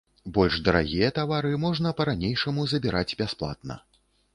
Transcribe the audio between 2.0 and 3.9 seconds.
па-ранейшаму забіраць бясплатна.